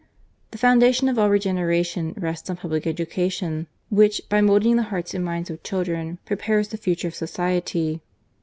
The 0.49 0.57
foundation 0.57 1.07
of 1.09 1.19
all 1.19 1.29
regeneration 1.29 2.15
rests 2.17 2.49
on 2.49 2.57
public 2.57 2.87
education, 2.87 3.67
which, 3.91 4.19
by 4.29 4.41
moulding 4.41 4.75
the 4.77 4.81
hearts 4.89 5.13
and 5.13 5.23
minds 5.23 5.51
of 5.51 5.61
children, 5.61 6.17
prepares 6.25 6.69
the 6.69 6.77
future 6.77 7.09
of 7.09 7.13
society. 7.13 8.01